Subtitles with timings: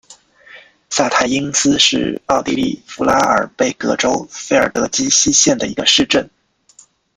[0.89, 6.27] 萨泰因斯是奥地利福拉尔贝格州费尔德基希县的一个市镇。